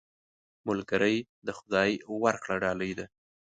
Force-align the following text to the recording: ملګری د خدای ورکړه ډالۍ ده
ملګری 0.67 1.17
د 1.47 1.49
خدای 1.57 1.91
ورکړه 2.23 2.55
ډالۍ 2.63 2.91
ده 2.97 3.05